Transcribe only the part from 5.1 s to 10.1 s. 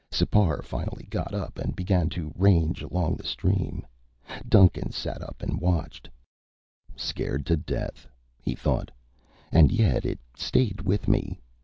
up and watched. Scared to death, he thought, and yet